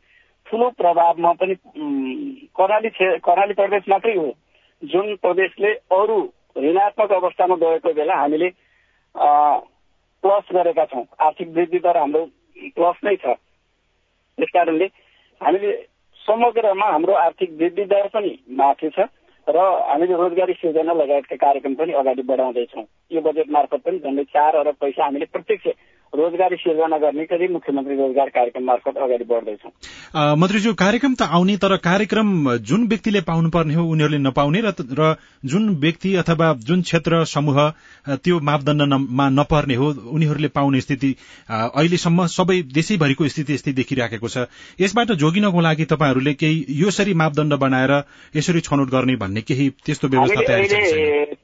[0.48, 1.56] ठुलो प्रभावमा पनि
[2.52, 4.32] कर्णाली कर्णाली प्रदेश मात्रै हो।
[4.84, 6.20] जुन प्रदेशले अरू
[6.58, 8.50] ऋणात्मक अवस्थामा गएको बेला हामीले
[9.16, 12.26] प्लस गरेका छौँ। आर्थिक वृद्धि दर हाम्रो
[12.76, 13.36] प्लस नै छ।
[14.38, 14.86] त्यस कारणले
[15.42, 15.72] हामीले
[16.22, 19.08] समग्रमा हाम्रो आर्थिक वृद्धि दर पनि माथि छ
[19.48, 24.56] र हामीले रोजगारी सृजना लगायतका कार्यक्रम पनि अगाडि बढाउँदैछौँ। यो बजेट मार्फत पनि झन्डै चार
[24.56, 25.68] अरब पैसा हामीले प्रत्यक्ष
[26.14, 29.72] रोजगारी सिर्जना गर्ने गरी मुख्यमन्त्री रोजगार कार्यक्रम मार्फत अगाडि बढ्दैछौँ।
[30.38, 32.28] मन्त्रीज्यू कार्यक्रम त आउने तर कार्यक्रम
[32.70, 37.58] जुन व्यक्तिले पाउनुपर्ने हो उनीहरूले नपाउने र जुन व्यक्ति अथवा जुन क्षेत्र समूह
[38.24, 41.16] त्यो मापदण्डमा नपर्ने हो उनीहरूले पाउने स्थिति
[41.50, 44.46] अहिलेसम्म सबै देशैभरिको स्थिति यस्तै देखिराखेको छ।
[44.80, 47.94] यसबाट जोगिनको लागि तपाईँहरूले केही यसरी मापदण्ड बनाएर
[48.36, 50.68] यसरी छनौट गर्ने भन्ने केही त्यस्तो व्यवस्था तयारी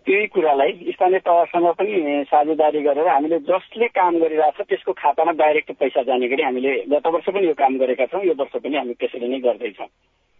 [0.09, 4.17] त्यही कुरालाई स्थानीय तहसँग पनि साझेदारी गरेर हामीले जसले काम
[4.59, 8.23] गरिरहेछ त्यसको खातामा डाइरेक्ट पैसा जाने गरी हामीले गत वर्ष पनि यो काम गरेका छौँ
[8.25, 9.87] यो वर्ष पनि हामी त्यसरी नै गर्दैछौँ।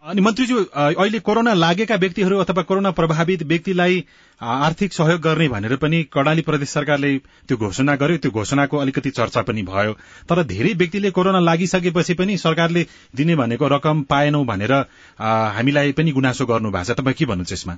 [0.04, 4.04] अनि मन्त्रीज्यू अहिले कोरोना लागेका व्यक्तिहरू अथवा कोरोना प्रभावित व्यक्तिलाई
[4.40, 9.42] आर्थिक सहयोग गर्ने भनेर पनि कर्णाली प्रदेश सरकारले त्यो घोषणा गर्यो। त्यो घोषणाको अलिकति चर्चा
[9.42, 9.92] पनि भयो।
[10.24, 14.72] तर धेरै व्यक्तिले कोरोना लागिसकेपछि पनि सरकारले दिने भनेको रकम पाएनौ भनेर
[15.20, 17.76] हामीलाई पनि गुनासो गर्नु भएको छ। तपाईँ के भन्नुहुन्छ यसमा?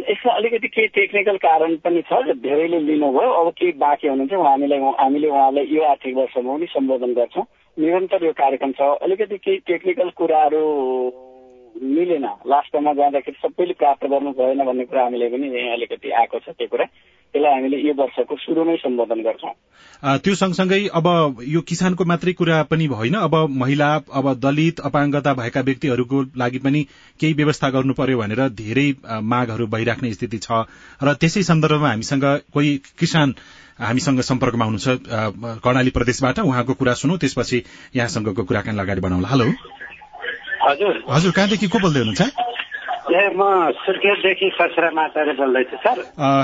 [0.00, 5.28] यसमा अलिकति केही टेक्निकल कारण पनि छ धेरैले लिनुभयो अब केही बाँकी हुनुहुन्छ हामीलाई हामीले
[5.28, 7.44] उहाँलाई यो आर्थिक वर्षमा पनि सम्बोधन गर्छौँ।
[7.78, 10.62] निरन्तर यो कार्यक्रम छ। अलिकति केही टेक्निकल कुराहरू
[11.74, 16.68] मिलेन। लास्टमा जाँदाखेरि सबैले प्राप्त गर्नु भएन भन्ने कुरा हामीले पनि अलिकति आएको छ त्यो
[16.68, 16.84] कुरा।
[17.34, 19.54] त्यसलाई हामीले यो वर्षको सुरुमै सम्बोधन गर्छौँ।
[20.22, 21.06] त्यो सँगसँगै अब
[21.42, 26.82] यो किसानको मात्रै कुरा पनि होइन अब महिला अब दलित अपाङ्गता भएका व्यक्तिहरूको लागि पनि
[27.20, 28.88] केही व्यवस्था गर्नु पर्यो भनेर धेरै
[29.24, 30.64] मागहरू भइराख्ने स्थिति छ।
[31.02, 33.34] र त्यसै सन्दर्भमा हामीसँग कोही किसान
[33.80, 37.62] हामीसँग सम्पर्कमा हुनुहुन्छ कर्णाली प्रदेशबाट। उहाँको कुरा सुनौ त्यसपछि
[37.96, 39.83] यहाँसँगको कुराकानी अगाडि बढाउँला। हेलो।
[40.64, 42.22] हजुर। हजुर कहाँदेखि को बोल्दै हुनुहुन्छ?
[43.04, 44.48] ए म सुर्खेतदेखि
[45.40, 45.96] बोल्दैछु सर।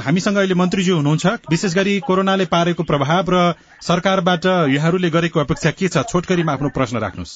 [0.06, 3.36] हामीसँग अहिले मन्त्रीज्यू हुनुहुन्छ। विशेष गरी कोरोनाले पारेको प्रभाव र
[3.80, 4.44] सरकारबाट
[4.76, 6.04] यहाँहरूले गरेको अपेक्षा के छ?
[6.12, 7.34] छोटकरीमा आफ्नो प्रश्न राख्नुहोस्।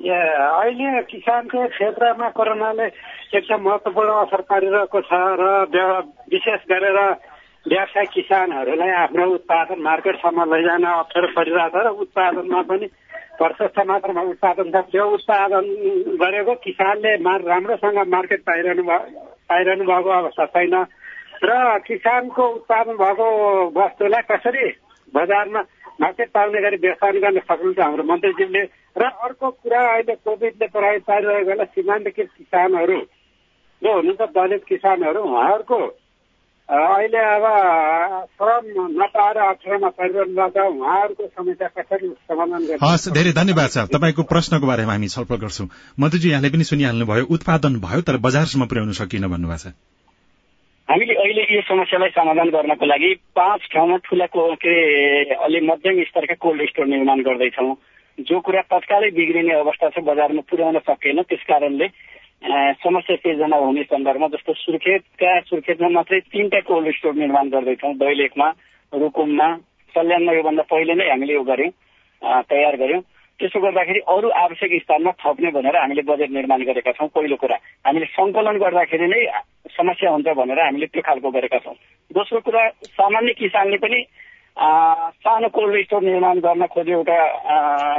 [0.00, 2.86] अहिले किसानको क्षेत्रमा कोरोनाले
[3.32, 5.84] एकदम महत्वपूर्ण असर पारिरहेको छ र
[6.32, 6.98] विशेष गरेर
[7.66, 12.86] व्यवसाय किसानहरूलाई आफ्नो उत्पादन मार्केटसम्म लैजान अप्ठ्यारो परिरहेको छ र उत्पादनमा पनि
[13.38, 15.64] प्रशस्त मात्रामा उत्पादन छ। त्यो उत्पादन
[16.22, 18.84] गरेको किसानले राम्रोसँग मार्केट पाइरहनु
[19.50, 20.74] पाइरहनु भएको अवस्था छैन।
[21.44, 21.52] र
[21.86, 23.26] किसानको उत्पादन भएको
[23.76, 24.66] वस्तुलाई कसरी
[25.12, 25.60] बजारमा
[26.00, 28.62] मार्केट पाउने गरी व्यवस्थापन गर्न सक्नुहुन्छ हाम्रो मन्त्रीज्यूले
[28.96, 32.98] र अर्को कुरा अहिले कोभिडले प्रभावित पारिरहेको बेला सीमान्तकृत किसानहरू
[33.82, 35.78] जो हुनुहुन्छ दलित किसानहरू उहाँहरूको
[36.68, 37.44] अहिले अब
[38.26, 38.64] श्रम
[38.98, 44.92] नपाएर अप्ठ्यारोमा परिरहनुभएको उहाँहरूको समस्या कसरी समाधान गर्ने हस् धेरै धन्यवाद छ तपाईँको प्रश्नको बारेमा
[44.92, 45.66] हामी छलफल गर्छौँ।
[46.02, 49.74] मन्त्रीजी यहाँले पनि सुनिहाल्नुभयो उत्पादन भयो तर बजारसम्म पुर्याउन सकिन भन्नुभएको छ।
[50.88, 56.34] हामीले अहिले यो समस्यालाई समाधान गर्नको लागि पाँच ठाउँमा ठुला के अरे अलि मध्यम स्तरका
[56.34, 57.74] कोल्ड स्टोर निर्माण गर्दैछौँ।
[58.18, 61.86] जो कुरा तत्कालै बिग्रिने अवस्था छ बजारमा पुर्याउन सकेन त्यस कारणले
[62.46, 68.48] समस्या सिर्जना हुने सन्दर्भमा जस्तो सुर्खेतका सुर्खेतमा मात्रै तिनवटा कोल्ड स्टोर निर्माण गर्दैछौँ दैलेखमा
[68.92, 69.48] रुकुममा
[69.94, 71.72] सल्यानमा योभन्दा पहिले नै हामीले यो गर्यौँ
[72.46, 73.02] तयार गर्यौँ
[73.40, 78.06] त्यसो गर्दाखेरि अरू आवश्यक स्थानमा थप्ने भनेर हामीले बजेट निर्माण गरेका छौँ पहिलो कुरा हामीले
[78.12, 79.20] सङ्कलन गर्दाखेरि नै
[79.72, 81.74] समस्या हुन्छ भनेर हामीले त्यो खालको गरेका छौँ
[82.10, 82.62] दोस्रो कुरा
[82.94, 84.00] सामान्य किसानले पनि
[85.20, 87.18] सानो कोल्ड स्टोर निर्माण गर्न खोज्यो एउटा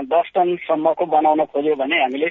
[0.09, 2.29] दस टनसम्मको बनाउन खोज्यो भने हामीले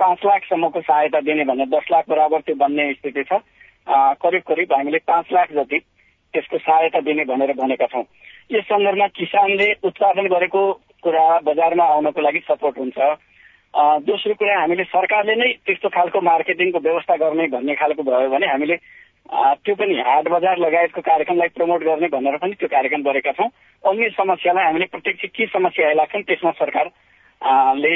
[0.00, 3.40] पाँच लाखसम्मको सहायता दिने भने दस लाख बराबर त्यो बन्ने स्थिति छ।
[4.22, 5.78] करिब करिब हामीले पाँच लाख जति
[6.34, 8.04] त्यसको सहायता दिने भनेर भनेका छौँ।
[8.52, 10.60] यस सन्दर्भमा किसानले उत्पादन गरेको
[11.04, 12.98] कुरा बजारमा आउनको लागि सपोर्ट हुन्छ।
[14.04, 18.76] दोस्रो कुरा हामीले सरकारले नै त्यस्तो खालको मार्केटिङको व्यवस्था गर्ने भन्ने खालको भयो भने हामीले
[19.64, 23.48] त्यो पनि हाट बजार लगायतको कार्यक्रमलाई प्रमोट गर्ने भनेर पनि त्यो कार्यक्रम गरेका छौँ।
[23.84, 27.94] अन्य समस्यालाई हामीले प्रत्यक्ष के समस्या आइलाग्छन् त्यसमा सरकारले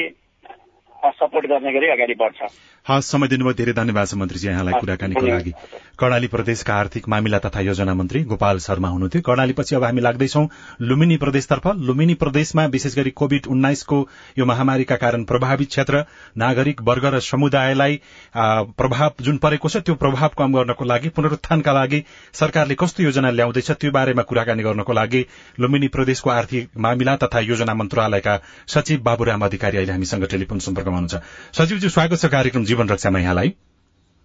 [1.10, 2.42] सपोर्ट गर्ने गरी अगाडि बढ्छ।
[2.88, 5.50] हस् समय दिनुभयो धेरै धन्यवाद छ मन्त्रीजी यहाँलाई कुराकानीको लागि।
[5.98, 10.42] कर्णाली प्रदेशका आर्थिक मामिला तथा योजना मन्त्री गोपाल शर्मा हुनुहुन्थ्यो। कर्णालीपछि अब हामी लाग्दैछौ
[10.82, 13.98] लुम्बिनी प्रदेशतर्फ। लुम्बिनी प्रदेशमा विशेष गरी कोविड उन्नाइसको
[14.38, 16.04] यो महामारीका कारण प्रभावित क्षेत्र
[16.42, 18.00] नागरिक वर्ग र समुदायलाई
[18.34, 22.02] प्रभाव जुन परेको छ त्यो प्रभाव कम गर्नको लागि पुनरुत्थानका लागि
[22.34, 25.24] सरकारले कस्तो योजना ल्याउँदैछ त्यो बारेमा कुराकानी गर्नको लागि
[25.60, 31.22] लुम्बिनी प्रदेशको आर्थिक मामिला तथा योजना मन्त्रालयका सचिव बाबुराम अधिकारी अहिले हामीसँग टेलिफोन सम्पर्कमा हुनुहुन्छ।
[31.60, 33.54] सचिवजी स्वागत छ कार्यक्रम जीवन रक्षामा यहाँलाई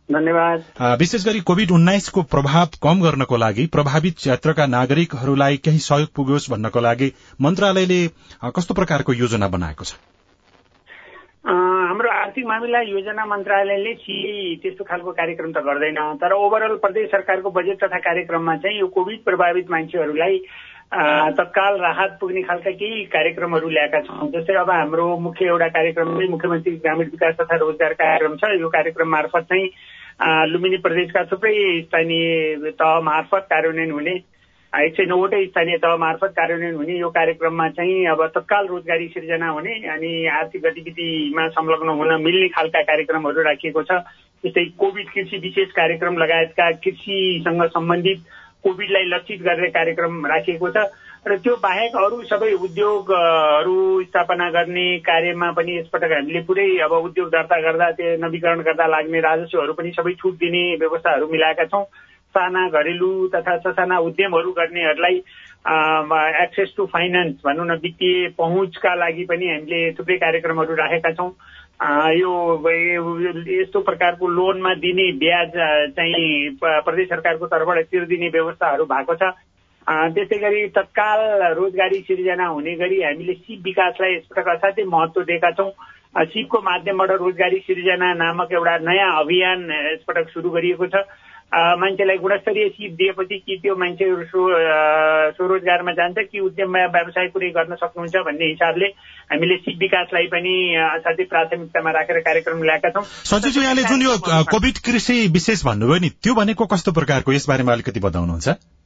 [0.09, 0.63] धन्यवाद।
[0.99, 6.79] विशेष गरी कोविड उन्नाइसको प्रभाव कम गर्नको लागि प्रभावित क्षेत्रका नागरिकहरूलाई केही सहयोग पुगोस् भन्नको
[6.81, 7.09] लागि
[7.41, 7.99] मन्त्रालयले
[8.55, 9.99] कस्तो प्रकारको योजना बनाएको छ?
[11.47, 13.93] हाम्रो आर्थिक मामिला योजना मन्त्रालयले
[14.63, 19.23] त्यस्तो खालको कार्यक्रम त गर्दैन तर ओभरअल प्रदेश सरकारको बजेट तथा कार्यक्रममा चाहिँ यो कोविड
[19.23, 20.35] प्रभावित मान्छेहरूलाई
[20.91, 26.75] तत्काल राहत पुग्ने खालका केही कार्यक्रमहरू ल्याएका छौँ जस्तै अब हाम्रो मुख्य एउटा कार्यक्रम मुख्यमन्त्री
[26.79, 29.67] ग्रामीण विकास तथा रोजगार कार्यक्रम छ। यो कार्यक्रम मार्फत चाहिँ
[30.47, 34.15] लुम्बिनी प्रदेशका थुप्रै स्थानीय तह मार्फत कार्यान्वयन हुने
[34.73, 39.49] एक सय नौवटै स्थानीय तह मार्फत कार्यान्वयन हुने यो कार्यक्रममा चाहिँ अब तत्काल रोजगारी सिर्जना
[39.49, 43.99] हुने अनि आर्थिक गतिविधिमा संलग्न हुन मिल्ने खालका कार्यक्रमहरू राखिएको छ।
[44.43, 48.19] जस्तै कोभिड कृषि विशेष कार्यक्रम लगायतका कृषिसँग सम्बन्धित
[48.67, 50.87] कोभिडलाई लक्षित गर्ने कार्यक्रम राखिएको छ
[51.27, 57.29] र त्यो बाहेक अरू सबै उद्योगहरू स्थापना गर्ने कार्यमा पनि यसपटक हामीले पुरै अब उद्योग
[57.31, 61.83] दर्ता गर्दा त्यो नवीकरण गर्दा लाग्ने राजस्वहरू पनि सबै छुट दिने व्यवस्थाहरू मिलाएका छौँ।
[62.35, 65.15] साना घरेलु तथा ससाना उद्यमहरू गर्नेहरूलाई
[66.43, 71.31] एक्सेस टु फाइनेन्स भनौँ न वित्तीय पहुँचका लागि पनि हामीले थुप्रै कार्यक्रमहरू राखेका छौँ।
[71.77, 72.33] यो
[72.67, 75.51] यस्तो प्रकारको लोनमा दिने ब्याज
[75.93, 79.29] चाहिँ प्रदेश सरकारको तर्फबाट तिर्दिने व्यवस्थाहरू भएको छ।
[79.87, 85.71] त्यसै गरी तत्काल रोजगारी सिर्जना हुने गरी हामीले सिप विकासलाई यसपटक असाध्यै महत्व दिएका छौँ।
[86.25, 91.05] सिपको माध्यमबाट रोजगारी सिर्जना नामक एउटा नयाँ अभियान यसपटक सुरु गरिएको छ।
[91.53, 94.23] मान्छेलाई गुणस्तरीय सिप दिएपछि कि त्यो मान्छेहरू
[95.35, 98.85] स्वरोजगारमा जान्छ कि उद्यममा व्यवसाय कुरै गर्न सक्नुहुन्छ भन्ने हिसाबले
[99.31, 104.17] हामीले सिप विकासलाई पनि असाध्यै प्राथमिकतामा राखेर कार्यक्रम ल्याएका छौँ। सचिवजी यहाँले जुन यो
[104.51, 108.76] कोभिड कृषि विशेष भन्नुभयो नि त्यो भनेको कस्तो प्रकारको यसबारेमा अलिकति बताउनुहुन्छ?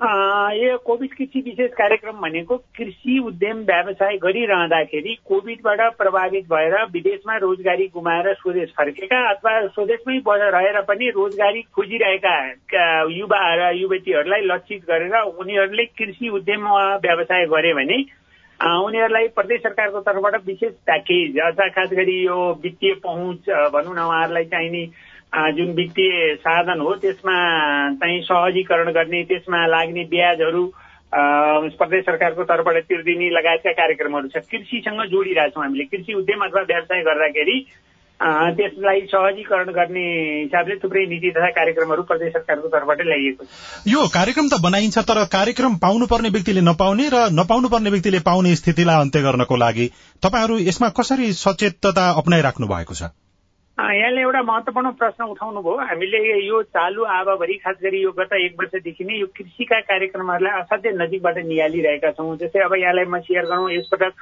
[0.00, 7.86] यो कोभिड कृषि विशेष कार्यक्रम भनेको कृषि उद्यम व्यवसाय गरिरहँदाखेरि कोभिडबाट प्रभावित भएर विदेशमा रोजगारी
[7.86, 12.36] गुमाएर स्वदेश फर्केका अथवा स्वदेशमै रहेर पनि रोजगारी खोजिरहेका
[13.10, 16.66] युवा र युवतीहरूलाई लक्षित गरेर उनीहरूले कृषि उद्यम
[17.04, 18.00] व्यवसाय गरे भने
[18.80, 24.44] उनीहरूलाई प्रदेश सरकारको तर्फबाट विशेष प्याकेज अथवा खास गरी यो वित्तीय पहुँच भनौँ न उहाँहरूलाई
[24.44, 24.84] चाहिने
[25.32, 27.34] जुन वित्तीय साधन हो त्यसमा
[28.00, 30.64] चाहिँ सहजीकरण गर्ने त्यसमा लाग्ने ब्याजहरू
[31.12, 37.56] प्रदेश सरकारको तर्फबाट तिर्दिने लगायतका कार्यक्रमहरू छ कृषिसँग जोडिरहेछौँ हामीले। कृषि उद्यम अथवा व्यवसाय गर्दाखेरि
[38.20, 40.04] त्यसलाई सहजीकरण गर्ने
[40.42, 45.24] हिसाबले थुप्रै नीति तथा कार्यक्रमहरू प्रदेश सरकारको तर्फबाट ल्याइएको छ। यो कार्यक्रम त बनाइन्छ तर
[45.32, 49.88] कार्यक्रम पाउनुपर्ने व्यक्तिले नपाउने र नपाउनु पर्ने व्यक्तिले पाउने स्थितिलाई अन्त्य गर्नको लागि
[50.22, 53.10] तपाईँहरू यसमा कसरी सचेतता अप्नाइराख्नु भएको छ?
[53.80, 58.54] यहाँले एउटा महत्वपूर्ण प्रश्न उठाउनु भयो। हामीले यो चालु आवाभरि खास गरी यो गत एक
[58.60, 63.70] वर्षदेखि नै यो कृषिका कार्यक्रमहरूलाई असाध्यै नजिकबाट निहालिरहेका छौँ। जस्तै अब यहाँलाई म सेयर गरौँ।
[63.72, 64.12] यसपटक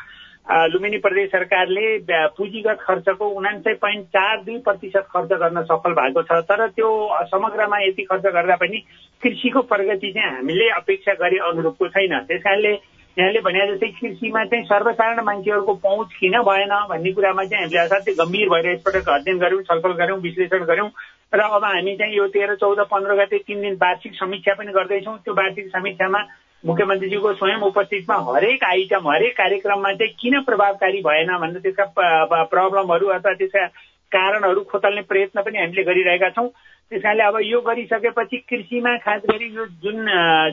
[0.73, 6.41] लुम्बिनी प्रदेश सरकारले पुँजीगत खर्चको उनान्सय पोइन्ट चार दुई प्रतिशत खर्च गर्न सफल भएको छ।
[6.49, 6.89] तर त्यो
[7.29, 8.79] समग्रमा यति खर्च गर्दा पनि
[9.23, 12.73] कृषिको प्रगति चाहिँ हामीले अपेक्षा गरे अनुरूपको छैन। त्यस कारणले
[13.19, 18.15] यहाँले भने जस्तै कृषिमा चाहिँ सर्वसाधारण मान्छेहरूको पहुँच किन भएन भन्ने कुरामा चाहिँ हामीले असाध्यै
[18.15, 20.91] गम्भीर भएर यसपटक अध्ययन गऱ्यौँ छलफल गऱ्यौँ विश्लेषण गऱ्यौँ।
[21.35, 25.19] र अब हामी चाहिँ यो तेह्र चौध पन्ध्र गते तिन दिन वार्षिक समीक्षा पनि गर्दैछौँ।
[25.19, 26.21] त्यो वार्षिक समीक्षामा
[26.65, 33.33] मुख्यमन्त्रीजीको स्वयं उपस्थितिमा हरेक आइटम हरेक कार्यक्रममा चाहिँ किन प्रभावकारी भएन भनेर त्यसका प्रब्लमहरू अथवा
[33.35, 33.67] त्यसका
[34.13, 39.49] कारणहरू खोतल्ने प्रयत्न पनि हामीले गरिरहेका छौँ। त्यस कारणले अब यो गरिसकेपछि कृषिमा खास गरी
[39.55, 40.07] यो जुन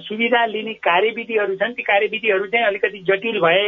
[0.03, 3.67] सुविधा लिने कार्यविधिहरू छन् ती कार्यविधिहरू चाहिँ अलिकति जटिल भए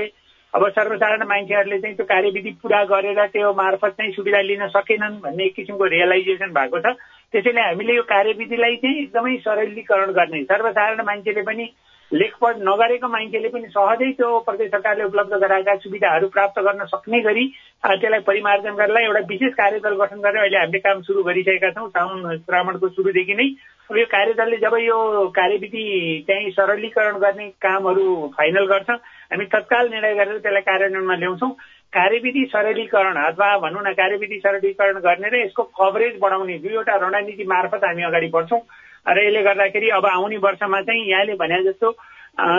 [0.53, 5.45] अब सर्वसाधारण मान्छेहरूले चाहिँ त्यो कार्यविधि पुरा गरेर त्यो मार्फत चाहिँ सुविधा लिन सकेनन् भन्ने
[5.45, 6.95] एक किसिमको रियलाइजेसन भएको छ।
[7.33, 11.65] त्यसैले हामीले यो कार्यविधिलाई चाहिँ एकदमै सरलीकरण गर्ने सर्वसाधारण मान्छेले पनि
[12.11, 17.45] लेखपढ नगरेको मान्छेले पनि सहजै त्यो प्रदेश सरकारले उपलब्ध गराएका सुविधाहरू प्राप्त गर्न सक्ने गरी
[17.83, 22.37] त्यसलाई परिमार्जन गर्नलाई एउटा विशेष कार्यदल गठन गरेर अहिले हामीले काम सुरु गरिसकेका छौँ साउन
[22.37, 23.47] श्रावणको सुरुदेखि नै।
[23.89, 24.97] अब यो कार्यदलले जब यो
[25.35, 25.83] कार्यविधि
[26.27, 31.51] चाहिँ सरलीकरण गर्ने कामहरू फाइनल गर्छ हामी तत्काल निर्णय गरेर त्यसलाई कार्यान्वयनमा ल्याउँछौँ।
[31.93, 37.83] कार्यविधि सरलीकरण अथवा भनौँ न कार्यविधि सरलीकरण गर्ने र यसको कभरेज बढाउने दुईवटा रणनीति मार्फत
[37.83, 38.61] हामी अगाडि बढ्छौँ।
[39.07, 41.91] र यसले गर्दाखेरि अब आउने वर्षमा चाहिँ यहाँले भने जस्तो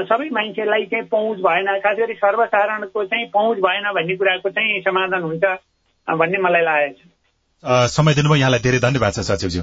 [0.09, 5.23] सबै मान्छेलाई चाहिँ पहुँच भएन खास गरी सर्वसाधारणको चाहिँ पहुँच भएन भन्ने कुराको चाहिँ समाधान
[5.23, 5.45] हुन्छ
[6.09, 9.63] भन्ने मलाई लागेको छ। समय दिनुभयो यहाँलाई धेरै धन्यवाद छ सचिवज्यू।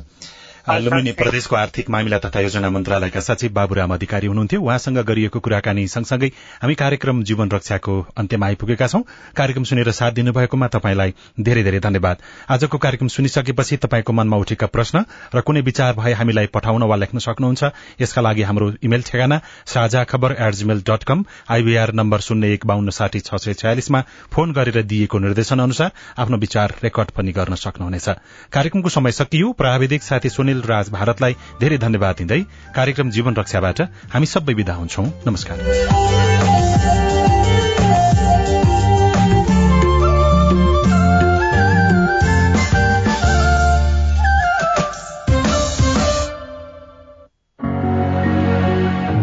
[0.66, 6.28] लुम्बिनी प्रदेशको आर्थिक मामिला तथा योजना मन्त्रालयका सचिव बाबुराम अधिकारी हुनुहुन्थ्यो। उहाँसँग गरिएको कुराकानी सँगसँगै
[6.62, 9.02] हामी कार्यक्रम जीवन रक्षाको अन्त्यमा आइपुगेका छौं।
[9.38, 12.18] कार्यक्रम सुनेर साथ दिनुभएकोमा तपाईँलाई धेरै धेरै धन्यवाद।
[12.50, 17.20] आजको कार्यक्रम सुनिसकेपछि तपाईँको मनमा उठेका प्रश्न र कुनै विचार भए हामीलाई पठाउन वा लेख्न
[17.20, 22.54] सक्नुहुन्छ। यसका लागि हाम्रो इमेल ठेगाना साझा खबर at Gmail dot com I B R number शून्य
[22.54, 24.02] एक बान्न साठी छ सय छयालिसमा
[24.34, 28.10] फोन गरेर दिइएको निर्देशन अनुसार आफ्नो विचार रेकर्ड पनि गर्न सक्नुहुनेछ।
[28.50, 32.42] कार्यक्रमको समय सकियो। प्राविधिक साथी सुनिल सुनिल राज भारतलाई धेरै धन्यवाद दिँदै
[32.76, 33.82] कार्यक्रम जीवन रक्षाबाट
[34.14, 35.58] हामी सबै विदा हुन्छौ। नमस्कार।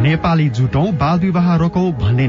[0.02, 2.26] नेपाली जुटौं बाल विवाह रोकौ भन्ने